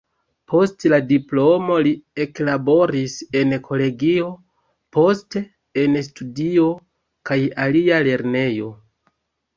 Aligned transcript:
Post 0.51 0.85
la 0.93 0.97
diplomo 1.09 1.75
li 1.87 1.91
eklaboris 2.25 3.17
en 3.41 3.53
kolegio, 3.67 4.31
poste 4.97 5.45
en 5.83 6.01
studio 6.09 6.67
kaj 7.31 7.41
alia 7.67 8.01
lernejo. 8.11 8.73